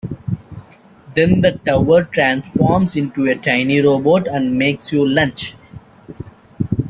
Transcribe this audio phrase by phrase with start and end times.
[1.15, 5.53] Then the tower transforms into a tiny robot and makes you lunch.